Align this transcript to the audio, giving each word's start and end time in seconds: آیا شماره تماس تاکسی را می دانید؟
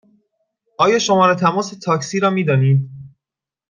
آیا 0.79 0.99
شماره 0.99 1.35
تماس 1.35 1.69
تاکسی 1.83 2.19
را 2.19 2.29
می 2.29 2.43
دانید؟ 2.43 2.89